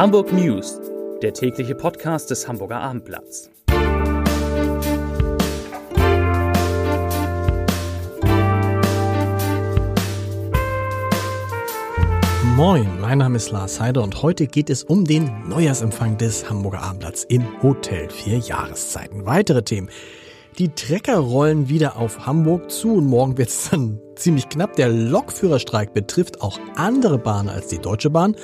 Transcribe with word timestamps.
Hamburg 0.00 0.32
News, 0.32 0.80
der 1.20 1.34
tägliche 1.34 1.74
Podcast 1.74 2.30
des 2.30 2.48
Hamburger 2.48 2.80
Abendblatts. 2.80 3.50
Moin, 12.56 12.98
mein 12.98 13.18
Name 13.18 13.36
ist 13.36 13.50
Lars 13.50 13.78
Heider 13.78 14.02
und 14.02 14.22
heute 14.22 14.46
geht 14.46 14.70
es 14.70 14.84
um 14.84 15.04
den 15.04 15.46
Neujahrsempfang 15.46 16.16
des 16.16 16.48
Hamburger 16.48 16.80
Abendblatts 16.80 17.24
im 17.24 17.62
Hotel 17.62 18.08
Vier 18.08 18.38
Jahreszeiten. 18.38 19.26
Weitere 19.26 19.62
Themen. 19.62 19.90
Die 20.58 20.70
Trecker 20.70 21.18
rollen 21.18 21.68
wieder 21.68 21.98
auf 21.98 22.24
Hamburg 22.24 22.70
zu 22.70 22.94
und 22.94 23.04
morgen 23.04 23.36
wird 23.36 23.50
es 23.50 23.68
dann 23.68 24.00
ziemlich 24.16 24.48
knapp. 24.48 24.76
Der 24.76 24.88
Lokführerstreik 24.88 25.92
betrifft 25.92 26.40
auch 26.40 26.58
andere 26.74 27.18
Bahnen 27.18 27.50
als 27.50 27.66
die 27.66 27.80
Deutsche 27.80 28.08
Bahn. 28.08 28.34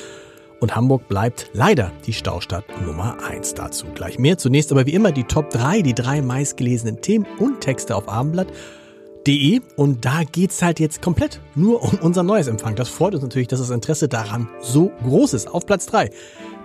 Und 0.61 0.75
Hamburg 0.75 1.09
bleibt 1.09 1.51
leider 1.53 1.93
die 2.07 2.13
Staustadt 2.13 2.65
Nummer 2.85 3.17
eins 3.29 3.55
dazu. 3.55 3.87
Gleich 3.95 4.19
mehr. 4.19 4.39
Zunächst 4.39 4.73
aber 4.73 4.87
wie 4.87 4.95
immer 4.95 5.13
die 5.13 5.25
Top 5.25 5.51
3, 5.51 5.83
die 5.83 5.95
drei 5.95 6.23
meistgelesenen 6.23 7.01
Themen 7.01 7.27
und 7.39 7.61
Texte 7.61 7.95
auf 7.95 8.09
abendblatt.de. 8.09 9.61
Und 9.77 10.05
da 10.05 10.23
geht's 10.25 10.63
halt 10.63 10.81
jetzt 10.81 11.03
komplett 11.03 11.41
nur 11.55 11.83
um 11.83 11.99
unser 12.01 12.23
neues 12.23 12.49
Empfang. 12.49 12.75
Das 12.75 12.89
freut 12.89 13.15
uns 13.15 13.23
natürlich, 13.23 13.49
dass 13.49 13.61
das 13.61 13.71
Interesse 13.71 14.09
daran 14.09 14.49
so 14.61 14.91
groß 15.05 15.35
ist. 15.35 15.49
Auf 15.49 15.67
Platz 15.67 15.87
3. 15.87 16.11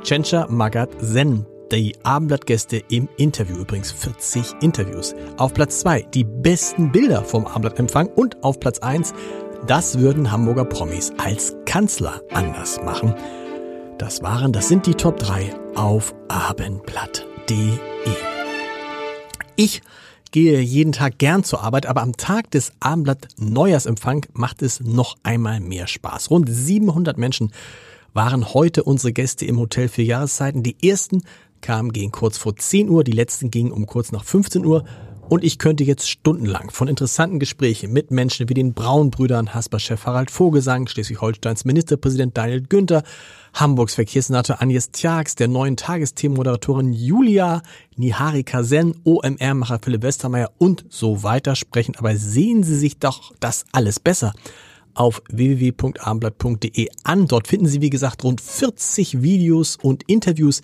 Chencha 0.03 0.47
Magat 0.49 0.89
Zen 1.01 1.45
die 1.71 1.95
Abendblattgäste 2.03 2.81
im 2.89 3.07
Interview. 3.17 3.55
Übrigens 3.57 3.91
40 3.91 4.55
Interviews. 4.61 5.15
Auf 5.37 5.53
Platz 5.53 5.79
2 5.79 6.01
die 6.13 6.25
besten 6.25 6.91
Bilder 6.91 7.23
vom 7.23 7.45
Abendblattempfang 7.45 8.07
und 8.07 8.43
auf 8.43 8.59
Platz 8.59 8.79
1 8.79 9.13
das 9.67 9.99
würden 9.99 10.31
Hamburger 10.31 10.65
Promis 10.65 11.13
als 11.17 11.55
Kanzler 11.65 12.21
anders 12.31 12.81
machen. 12.83 13.13
Das 14.01 14.23
waren, 14.23 14.51
das 14.51 14.67
sind 14.67 14.87
die 14.87 14.95
Top 14.95 15.19
3 15.19 15.53
auf 15.75 16.15
abendblatt.de. 16.27 17.77
Ich 19.55 19.83
gehe 20.31 20.59
jeden 20.59 20.91
Tag 20.91 21.19
gern 21.19 21.43
zur 21.43 21.61
Arbeit, 21.61 21.85
aber 21.85 22.01
am 22.01 22.17
Tag 22.17 22.49
des 22.49 22.73
Abendblatt 22.79 23.27
Neujahrsempfang 23.37 24.25
macht 24.33 24.63
es 24.63 24.79
noch 24.79 25.17
einmal 25.21 25.59
mehr 25.59 25.85
Spaß. 25.85 26.31
Rund 26.31 26.49
700 26.49 27.19
Menschen 27.19 27.51
waren 28.11 28.55
heute 28.55 28.83
unsere 28.85 29.13
Gäste 29.13 29.45
im 29.45 29.59
Hotel 29.59 29.87
für 29.87 30.01
Jahreszeiten. 30.01 30.63
Die 30.63 30.77
ersten 30.81 31.21
kamen 31.61 31.93
gegen 31.93 32.11
kurz 32.11 32.39
vor 32.39 32.55
10 32.55 32.89
Uhr, 32.89 33.03
die 33.03 33.11
letzten 33.11 33.51
gingen 33.51 33.71
um 33.71 33.85
kurz 33.85 34.11
nach 34.11 34.23
15 34.23 34.65
Uhr. 34.65 34.83
Und 35.31 35.45
ich 35.45 35.59
könnte 35.59 35.85
jetzt 35.85 36.09
stundenlang 36.09 36.71
von 36.71 36.89
interessanten 36.89 37.39
Gesprächen 37.39 37.93
mit 37.93 38.11
Menschen 38.11 38.49
wie 38.49 38.53
den 38.53 38.73
Braunbrüdern, 38.73 39.53
Hasper-Chef 39.53 40.05
Harald 40.05 40.29
Vogelsang, 40.29 40.87
Schleswig-Holsteins 40.87 41.63
Ministerpräsident 41.63 42.35
Daniel 42.35 42.59
Günther, 42.59 43.01
Hamburgs 43.53 43.95
Verkehrssenator 43.95 44.61
Agnes 44.61 44.91
Tjax, 44.91 45.35
der 45.35 45.47
neuen 45.47 45.77
Tagesthemenmoderatorin 45.77 46.91
Julia, 46.91 47.61
Niharika 47.95 48.63
Sen, 48.63 48.93
OMR-Macher 49.05 49.79
Philipp 49.81 50.01
Westermeier 50.01 50.51
und 50.57 50.83
so 50.89 51.23
weiter 51.23 51.55
sprechen. 51.55 51.95
Aber 51.95 52.17
sehen 52.17 52.63
Sie 52.63 52.75
sich 52.75 52.99
doch 52.99 53.31
das 53.39 53.63
alles 53.71 54.01
besser 54.01 54.33
auf 54.95 55.21
www.abendblatt.de 55.29 56.89
an. 57.05 57.27
Dort 57.27 57.47
finden 57.47 57.67
Sie, 57.67 57.79
wie 57.79 57.89
gesagt, 57.89 58.25
rund 58.25 58.41
40 58.41 59.21
Videos 59.21 59.77
und 59.81 60.03
Interviews 60.09 60.61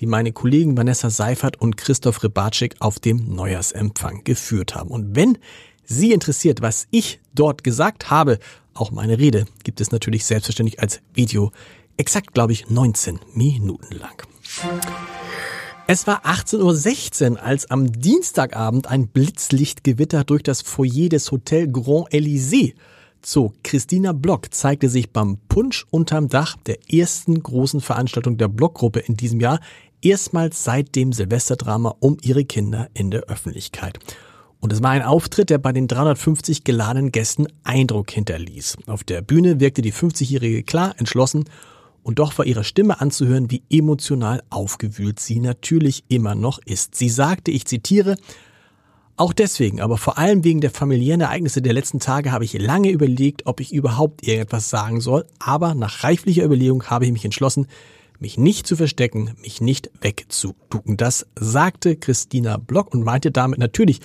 die 0.00 0.06
meine 0.06 0.32
Kollegen 0.32 0.76
Vanessa 0.76 1.10
Seifert 1.10 1.60
und 1.60 1.76
Christoph 1.76 2.24
Rybatschik 2.24 2.76
auf 2.80 2.98
dem 2.98 3.34
Neujahrsempfang 3.34 4.24
geführt 4.24 4.74
haben. 4.74 4.90
Und 4.90 5.14
wenn 5.14 5.38
Sie 5.84 6.12
interessiert, 6.12 6.62
was 6.62 6.86
ich 6.90 7.20
dort 7.34 7.64
gesagt 7.64 8.10
habe, 8.10 8.38
auch 8.74 8.90
meine 8.92 9.18
Rede 9.18 9.46
gibt 9.64 9.80
es 9.80 9.90
natürlich 9.90 10.24
selbstverständlich 10.24 10.80
als 10.80 11.00
Video, 11.14 11.52
exakt, 11.96 12.32
glaube 12.32 12.52
ich, 12.52 12.70
19 12.70 13.18
Minuten 13.34 13.94
lang. 13.96 14.22
Es 15.86 16.06
war 16.06 16.24
18.16 16.24 17.32
Uhr, 17.32 17.42
als 17.42 17.68
am 17.70 17.90
Dienstagabend 17.90 18.86
ein 18.86 19.08
Blitzlichtgewitter 19.08 20.24
durch 20.24 20.44
das 20.44 20.62
Foyer 20.62 21.08
des 21.08 21.30
Hotel 21.32 21.66
Grand 21.66 22.08
Elysée 22.12 22.74
zog. 23.22 23.54
Christina 23.64 24.12
Block 24.12 24.54
zeigte 24.54 24.88
sich 24.88 25.12
beim 25.12 25.38
Punsch 25.48 25.86
unterm 25.90 26.28
Dach 26.28 26.56
der 26.66 26.78
ersten 26.90 27.42
großen 27.42 27.80
Veranstaltung 27.80 28.38
der 28.38 28.48
Blockgruppe 28.48 29.00
in 29.00 29.16
diesem 29.16 29.40
Jahr 29.40 29.60
erstmals 30.02 30.64
seit 30.64 30.94
dem 30.96 31.12
Silvesterdrama 31.12 31.94
um 32.00 32.16
ihre 32.22 32.44
Kinder 32.44 32.88
in 32.94 33.10
der 33.10 33.22
Öffentlichkeit. 33.22 33.98
Und 34.60 34.72
es 34.72 34.82
war 34.82 34.90
ein 34.90 35.02
Auftritt, 35.02 35.50
der 35.50 35.58
bei 35.58 35.72
den 35.72 35.88
350 35.88 36.64
geladenen 36.64 37.12
Gästen 37.12 37.46
Eindruck 37.64 38.10
hinterließ. 38.10 38.76
Auf 38.86 39.04
der 39.04 39.22
Bühne 39.22 39.58
wirkte 39.58 39.80
die 39.80 39.92
50-Jährige 39.92 40.62
klar, 40.62 40.94
entschlossen 40.98 41.44
und 42.02 42.18
doch 42.18 42.36
war 42.38 42.44
ihre 42.44 42.64
Stimme 42.64 43.00
anzuhören, 43.00 43.50
wie 43.50 43.62
emotional 43.70 44.42
aufgewühlt 44.50 45.20
sie 45.20 45.40
natürlich 45.40 46.04
immer 46.08 46.34
noch 46.34 46.58
ist. 46.64 46.94
Sie 46.94 47.08
sagte, 47.08 47.50
ich 47.50 47.66
zitiere, 47.66 48.16
auch 49.16 49.34
deswegen, 49.34 49.82
aber 49.82 49.98
vor 49.98 50.16
allem 50.16 50.44
wegen 50.44 50.62
der 50.62 50.70
familiären 50.70 51.20
Ereignisse 51.20 51.60
der 51.60 51.74
letzten 51.74 52.00
Tage 52.00 52.32
habe 52.32 52.44
ich 52.44 52.54
lange 52.54 52.90
überlegt, 52.90 53.44
ob 53.44 53.60
ich 53.60 53.72
überhaupt 53.72 54.26
irgendetwas 54.26 54.70
sagen 54.70 55.02
soll, 55.02 55.26
aber 55.38 55.74
nach 55.74 56.04
reiflicher 56.04 56.44
Überlegung 56.44 56.84
habe 56.84 57.04
ich 57.04 57.12
mich 57.12 57.26
entschlossen, 57.26 57.66
mich 58.20 58.38
nicht 58.38 58.66
zu 58.66 58.76
verstecken, 58.76 59.34
mich 59.42 59.60
nicht 59.60 59.90
wegzuducken. 60.00 60.96
Das 60.96 61.26
sagte 61.34 61.96
Christina 61.96 62.58
Block 62.58 62.94
und 62.94 63.04
meinte 63.04 63.30
damit 63.30 63.58
natürlich 63.58 64.00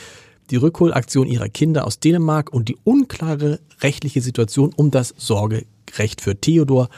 die 0.50 0.56
Rückholaktion 0.56 1.28
ihrer 1.28 1.50
Kinder 1.50 1.86
aus 1.86 2.00
Dänemark 2.00 2.54
und 2.54 2.70
die 2.70 2.78
unklare 2.84 3.60
rechtliche 3.82 4.22
Situation 4.22 4.72
um 4.76 4.92
das 4.92 5.14
Sorgerecht 5.18 6.22
für 6.22 6.40
Theodor 6.40 6.90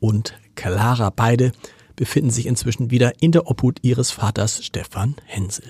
und 0.00 0.34
Clara. 0.54 1.10
Beide 1.10 1.52
befinden 1.94 2.30
sich 2.30 2.46
inzwischen 2.46 2.90
wieder 2.90 3.12
in 3.20 3.32
der 3.32 3.46
Obhut 3.48 3.78
ihres 3.82 4.10
Vaters 4.10 4.64
Stefan 4.64 5.16
Hensel. 5.24 5.64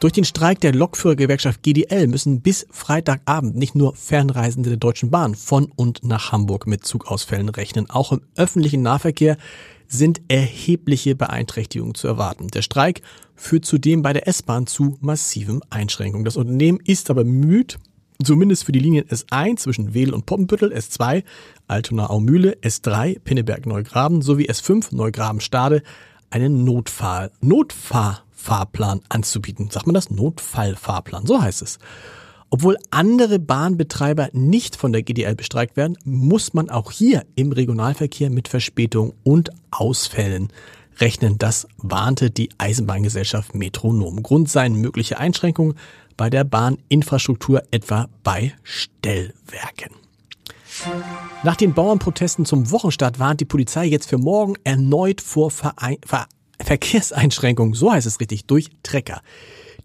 Durch 0.00 0.14
den 0.14 0.24
Streik 0.24 0.60
der 0.60 0.72
Lokführergewerkschaft 0.72 1.62
GDL 1.62 2.06
müssen 2.06 2.40
bis 2.40 2.66
Freitagabend 2.70 3.54
nicht 3.54 3.74
nur 3.74 3.94
Fernreisende 3.94 4.70
der 4.70 4.78
Deutschen 4.78 5.10
Bahn 5.10 5.34
von 5.34 5.70
und 5.76 6.02
nach 6.02 6.32
Hamburg 6.32 6.66
mit 6.66 6.86
Zugausfällen 6.86 7.50
rechnen. 7.50 7.90
Auch 7.90 8.10
im 8.10 8.22
öffentlichen 8.34 8.80
Nahverkehr 8.80 9.36
sind 9.88 10.22
erhebliche 10.28 11.14
Beeinträchtigungen 11.14 11.94
zu 11.94 12.08
erwarten. 12.08 12.48
Der 12.48 12.62
Streik 12.62 13.02
führt 13.34 13.66
zudem 13.66 14.00
bei 14.00 14.14
der 14.14 14.26
S-Bahn 14.26 14.66
zu 14.66 14.96
massiven 15.02 15.60
Einschränkungen. 15.68 16.24
Das 16.24 16.38
Unternehmen 16.38 16.80
ist 16.82 17.10
aber 17.10 17.24
bemüht, 17.24 17.76
zumindest 18.24 18.64
für 18.64 18.72
die 18.72 18.78
Linien 18.78 19.06
S1 19.06 19.58
zwischen 19.58 19.92
Wedel 19.92 20.14
und 20.14 20.24
Poppenbüttel, 20.24 20.72
S2 20.72 21.24
Altona-Aumühle, 21.68 22.56
S3 22.62 23.20
Pinneberg-Neugraben 23.20 24.22
sowie 24.22 24.48
S5 24.48 24.94
Neugraben-Stade 24.94 25.82
einen 26.30 26.64
Notfall, 26.64 27.32
Notfahr 27.42 28.24
Fahrplan 28.40 29.00
anzubieten. 29.08 29.70
Sagt 29.70 29.86
man 29.86 29.94
das? 29.94 30.10
Notfallfahrplan, 30.10 31.26
so 31.26 31.40
heißt 31.40 31.62
es. 31.62 31.78
Obwohl 32.48 32.78
andere 32.90 33.38
Bahnbetreiber 33.38 34.30
nicht 34.32 34.74
von 34.74 34.92
der 34.92 35.02
GDL 35.02 35.36
bestreikt 35.36 35.76
werden, 35.76 35.96
muss 36.04 36.52
man 36.52 36.68
auch 36.68 36.90
hier 36.90 37.24
im 37.36 37.52
Regionalverkehr 37.52 38.28
mit 38.30 38.48
Verspätung 38.48 39.12
und 39.22 39.50
Ausfällen 39.70 40.48
rechnen. 40.98 41.38
Das 41.38 41.68
warnte 41.76 42.30
die 42.30 42.50
Eisenbahngesellschaft 42.58 43.54
Metronom. 43.54 44.22
Grund 44.22 44.50
seien 44.50 44.74
mögliche 44.74 45.18
Einschränkungen 45.18 45.74
bei 46.16 46.28
der 46.28 46.44
Bahninfrastruktur, 46.44 47.62
etwa 47.70 48.08
bei 48.24 48.52
Stellwerken. 48.64 49.94
Nach 51.44 51.56
den 51.56 51.72
Bauernprotesten 51.72 52.46
zum 52.46 52.70
Wochenstart 52.70 53.18
warnt 53.18 53.40
die 53.40 53.44
Polizei 53.44 53.86
jetzt 53.86 54.08
für 54.08 54.18
morgen 54.18 54.54
erneut 54.64 55.20
vor 55.20 55.50
Verein 55.50 55.98
Ver 56.04 56.26
Verkehrseinschränkungen, 56.70 57.74
so 57.74 57.90
heißt 57.90 58.06
es 58.06 58.20
richtig, 58.20 58.44
durch 58.46 58.70
Trecker. 58.84 59.22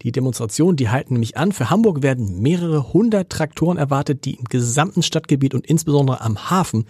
Die 0.02 0.12
Demonstrationen, 0.12 0.76
die 0.76 0.88
halten 0.88 1.14
nämlich 1.14 1.36
an. 1.36 1.50
Für 1.50 1.68
Hamburg 1.68 2.04
werden 2.04 2.40
mehrere 2.40 2.92
hundert 2.92 3.28
Traktoren 3.28 3.76
erwartet, 3.76 4.24
die 4.24 4.34
im 4.34 4.44
gesamten 4.44 5.02
Stadtgebiet 5.02 5.52
und 5.52 5.66
insbesondere 5.66 6.20
am 6.20 6.48
Hafen 6.48 6.86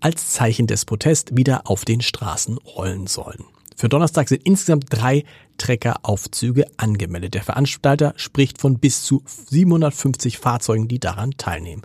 als 0.00 0.30
Zeichen 0.30 0.66
des 0.66 0.86
Protests 0.86 1.36
wieder 1.36 1.68
auf 1.68 1.84
den 1.84 2.00
Straßen 2.00 2.56
rollen 2.56 3.06
sollen. 3.06 3.44
Für 3.76 3.90
Donnerstag 3.90 4.30
sind 4.30 4.46
insgesamt 4.46 4.86
drei 4.88 5.24
Treckeraufzüge 5.58 6.64
angemeldet. 6.78 7.34
Der 7.34 7.42
Veranstalter 7.42 8.14
spricht 8.16 8.62
von 8.62 8.78
bis 8.78 9.02
zu 9.02 9.22
750 9.26 10.38
Fahrzeugen, 10.38 10.88
die 10.88 11.00
daran 11.00 11.32
teilnehmen. 11.36 11.82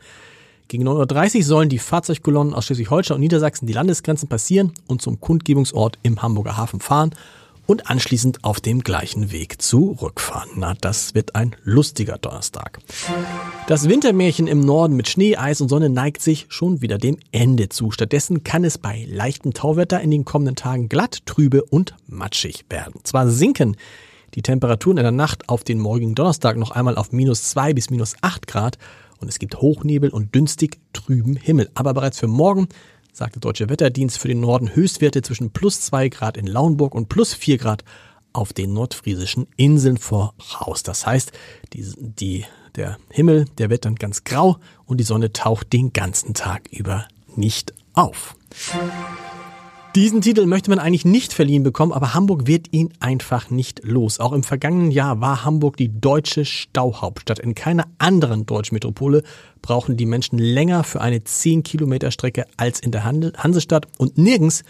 Gegen 0.70 0.88
9.30 0.88 1.40
Uhr 1.40 1.44
sollen 1.44 1.68
die 1.68 1.80
Fahrzeugkolonnen 1.80 2.54
aus 2.54 2.68
Schleswig-Holstein 2.68 3.16
und 3.16 3.22
Niedersachsen 3.22 3.68
die 3.68 3.74
Landesgrenzen 3.74 4.30
passieren 4.30 4.72
und 4.88 5.02
zum 5.02 5.20
Kundgebungsort 5.20 6.00
im 6.04 6.22
Hamburger 6.22 6.56
Hafen 6.56 6.80
fahren 6.80 7.14
und 7.70 7.88
anschließend 7.88 8.44
auf 8.44 8.60
dem 8.60 8.80
gleichen 8.82 9.32
Weg 9.32 9.62
zurückfahren. 9.62 10.50
Na, 10.56 10.74
das 10.82 11.14
wird 11.14 11.36
ein 11.36 11.56
lustiger 11.64 12.18
Donnerstag. 12.18 12.80
Das 13.68 13.88
Wintermärchen 13.88 14.48
im 14.48 14.62
Norden 14.62 14.96
mit 14.96 15.08
Schnee, 15.08 15.38
Eis 15.38 15.62
und 15.62 15.70
Sonne 15.70 15.88
neigt 15.88 16.24
sich 16.24 16.48
schon 16.50 16.82
wieder 16.82 16.98
dem 16.98 17.18
Ende 17.32 17.70
zu. 17.70 17.92
Stattdessen 17.92 18.44
kann 18.44 18.64
es 18.64 18.80
bei 18.80 19.06
leichtem 19.08 19.54
Tauwetter 19.54 20.02
in 20.02 20.10
den 20.10 20.26
kommenden 20.26 20.56
Tagen 20.56 20.90
glatt, 20.90 21.20
trübe 21.28 21.64
und 21.64 21.94
matschig 22.08 22.66
werden. 22.70 23.02
Zwar 23.04 23.30
sinken 23.30 23.78
die 24.34 24.42
Temperaturen 24.42 24.98
in 24.98 25.04
der 25.04 25.12
Nacht 25.12 25.48
auf 25.48 25.64
den 25.64 25.80
morgigen 25.80 26.16
Donnerstag 26.16 26.58
noch 26.58 26.72
einmal 26.72 26.96
auf 26.96 27.12
minus 27.12 27.44
zwei 27.44 27.74
bis 27.74 27.92
minus 27.92 28.16
acht 28.22 28.48
Grad 28.48 28.80
und 29.20 29.28
es 29.28 29.38
gibt 29.38 29.62
Hochnebel 29.62 30.10
und 30.10 30.34
dünstig 30.34 30.80
trüben 30.94 31.36
Himmel. 31.36 31.70
Aber 31.76 31.94
bereits 31.94 32.18
für 32.18 32.28
morgen 32.28 32.68
sagt 33.12 33.36
der 33.36 33.42
Deutsche 33.42 33.70
Wetterdienst 33.70 34.18
für 34.18 34.28
den 34.28 34.40
Norden 34.40 34.74
Höchstwerte 34.76 35.22
zwischen 35.22 35.52
plus 35.52 35.82
zwei 35.82 36.10
Grad 36.10 36.38
in 36.38 36.48
Lauenburg 36.48 36.96
und 36.96 37.10
plus 37.10 37.34
vier 37.34 37.58
Grad 37.58 37.84
auf 38.34 38.54
den 38.54 38.74
nordfriesischen 38.74 39.48
Inseln 39.58 39.98
voraus. 39.98 40.84
Das 40.84 41.06
heißt, 41.06 41.32
die, 41.74 41.86
die, 41.98 42.46
der 42.76 42.98
Himmel, 43.10 43.46
der 43.58 43.70
wird 43.70 43.86
dann 43.86 43.96
ganz 43.96 44.24
grau 44.24 44.58
und 44.86 45.00
die 45.00 45.04
Sonne 45.04 45.34
taucht 45.34 45.74
den 45.74 45.94
ganzen 45.94 46.34
Tag 46.34 46.68
über 46.72 47.08
nicht 47.36 47.74
auf. 47.94 48.36
Diesen 49.96 50.22
Titel 50.22 50.46
möchte 50.46 50.70
man 50.70 50.78
eigentlich 50.78 51.04
nicht 51.04 51.34
verliehen 51.34 51.64
bekommen, 51.64 51.94
aber 51.94 52.14
Hamburg 52.14 52.46
wird 52.46 52.68
ihn 52.72 52.94
einfach 53.00 53.50
nicht 53.50 53.82
los. 53.84 54.20
Auch 54.20 54.34
im 54.34 54.44
vergangenen 54.44 54.92
Jahr 54.92 55.20
war 55.20 55.44
Hamburg 55.44 55.78
die 55.78 55.90
deutsche 56.00 56.46
Stauhauptstadt. 56.46 57.40
In 57.40 57.56
keiner 57.56 57.88
anderen 57.98 58.46
deutschen 58.46 58.76
Metropole 58.76 59.24
brauchen 59.64 59.98
die 59.98 60.06
Menschen 60.06 60.38
länger 60.38 60.84
für 60.84 61.02
eine 61.02 61.24
10 61.24 61.64
Kilometer 61.64 62.12
Strecke 62.12 62.46
als 62.56 62.80
in 62.80 62.92
der 62.92 63.04
Hansestadt 63.04 63.88
und 63.98 64.20
nirgends 64.20 64.64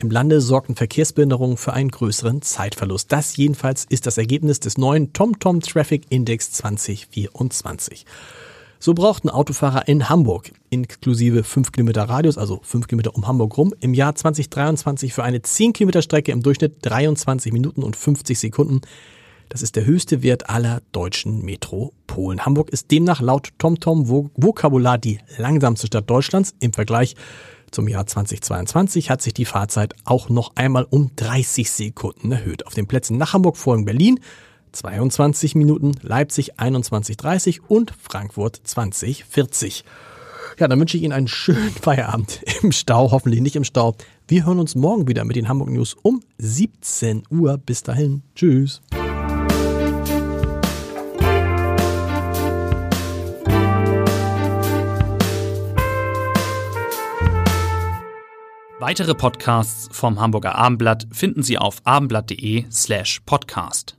im 0.00 0.10
Lande 0.10 0.40
sorgten 0.40 0.74
Verkehrsbehinderungen 0.74 1.56
für 1.56 1.72
einen 1.72 1.90
größeren 1.92 2.42
Zeitverlust. 2.42 3.12
Das 3.12 3.36
jedenfalls 3.36 3.86
ist 3.88 4.06
das 4.06 4.18
Ergebnis 4.18 4.58
des 4.58 4.76
neuen 4.76 5.12
TomTom 5.12 5.60
Traffic 5.60 6.06
Index 6.08 6.50
2024. 6.50 8.04
So 8.78 8.94
brauchten 8.94 9.30
Autofahrer 9.30 9.88
in 9.88 10.08
Hamburg 10.08 10.52
inklusive 10.70 11.44
5 11.44 11.72
Kilometer 11.72 12.02
Radius, 12.02 12.36
also 12.36 12.60
5 12.62 12.88
Kilometer 12.88 13.14
um 13.14 13.26
Hamburg 13.26 13.56
rum, 13.56 13.74
im 13.80 13.94
Jahr 13.94 14.14
2023 14.14 15.12
für 15.14 15.22
eine 15.22 15.40
10 15.40 15.72
Kilometer 15.72 16.02
Strecke 16.02 16.32
im 16.32 16.42
Durchschnitt 16.42 16.76
23 16.82 17.52
Minuten 17.52 17.82
und 17.82 17.96
50 17.96 18.38
Sekunden. 18.38 18.80
Das 19.48 19.62
ist 19.62 19.76
der 19.76 19.86
höchste 19.86 20.22
Wert 20.22 20.50
aller 20.50 20.82
deutschen 20.92 21.44
Metropolen. 21.44 22.44
Hamburg 22.44 22.70
ist 22.70 22.90
demnach 22.90 23.20
laut 23.20 23.50
TomTom 23.58 24.08
Vokabular 24.08 24.98
die 24.98 25.20
langsamste 25.38 25.86
Stadt 25.86 26.10
Deutschlands. 26.10 26.54
Im 26.60 26.72
Vergleich 26.72 27.14
zum 27.70 27.88
Jahr 27.88 28.06
2022 28.06 29.10
hat 29.10 29.22
sich 29.22 29.34
die 29.34 29.44
Fahrzeit 29.44 29.94
auch 30.04 30.28
noch 30.28 30.56
einmal 30.56 30.86
um 30.88 31.10
30 31.16 31.70
Sekunden 31.70 32.32
erhöht. 32.32 32.66
Auf 32.66 32.74
den 32.74 32.86
Plätzen 32.86 33.18
nach 33.18 33.32
Hamburg 33.32 33.56
folgen 33.56 33.84
Berlin 33.84 34.20
22 34.74 35.54
Minuten, 35.54 35.92
Leipzig 36.02 36.58
21.30 36.58 37.60
und 37.66 37.92
Frankfurt 38.00 38.60
20.40. 38.66 39.84
Ja, 40.58 40.68
dann 40.68 40.78
wünsche 40.78 40.96
ich 40.96 41.02
Ihnen 41.02 41.12
einen 41.12 41.28
schönen 41.28 41.70
Feierabend 41.70 42.42
im 42.62 42.72
Stau, 42.72 43.10
hoffentlich 43.10 43.40
nicht 43.40 43.56
im 43.56 43.64
Stau. 43.64 43.96
Wir 44.28 44.46
hören 44.46 44.58
uns 44.58 44.74
morgen 44.74 45.08
wieder 45.08 45.24
mit 45.24 45.36
den 45.36 45.48
Hamburg 45.48 45.70
News 45.70 45.96
um 46.02 46.22
17 46.38 47.24
Uhr. 47.30 47.58
Bis 47.58 47.82
dahin. 47.82 48.22
Tschüss. 48.34 48.80
Weitere 58.86 59.14
Podcasts 59.14 59.88
vom 59.92 60.20
Hamburger 60.20 60.56
Abendblatt 60.56 61.06
finden 61.10 61.42
Sie 61.42 61.56
auf 61.56 61.78
abendblatt.de 61.84 62.66
slash 62.70 63.20
podcast. 63.24 63.96